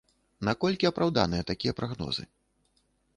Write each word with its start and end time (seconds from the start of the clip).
Наколькі 0.47 0.87
апраўданыя 0.91 1.43
такія 1.51 1.75
прагнозы? 1.81 2.23